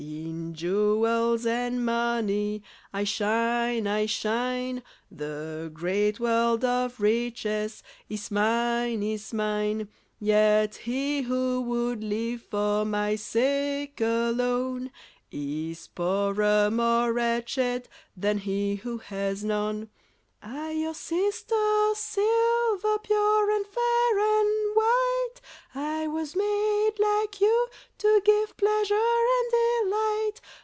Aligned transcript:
In 0.01 0.55
jewels 0.55 1.45
and 1.45 1.85
money 1.85 2.63
I 2.91 3.03
shine, 3.03 3.85
I 3.87 4.05
shine. 4.07 4.83
The 5.11 5.69
great 5.73 6.19
world 6.19 6.65
of 6.65 6.99
riches 6.99 7.83
Is 8.09 8.31
mine, 8.31 9.03
is 9.03 9.31
mine. 9.33 9.87
Yet 10.19 10.75
he 10.77 11.21
who 11.21 11.61
would 11.61 12.03
live 12.03 12.41
For 12.41 12.83
my 12.83 13.15
sake 13.15 14.01
alone, 14.01 14.91
Is 15.31 15.87
poorer, 15.87 16.69
more 16.71 17.13
wretched 17.13 17.87
Than 18.17 18.39
he 18.39 18.77
who 18.77 18.97
has 18.97 19.43
none. 19.43 19.89
I, 20.43 20.71
your 20.71 20.95
sister, 20.95 21.93
Silver, 21.93 22.97
Pure 22.97 23.51
and 23.51 23.65
fair 23.67 24.17
and 24.19 24.75
white, 24.75 25.35
I 25.75 26.07
was 26.07 26.35
made, 26.35 26.93
like 26.99 27.39
you, 27.39 27.67
to 27.99 28.21
give 28.25 28.57
Pleasure 28.57 28.95
and 28.95 29.51
delight. 29.51 30.41